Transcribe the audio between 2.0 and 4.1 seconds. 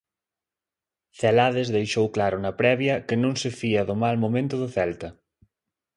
claro na previa que non se fía do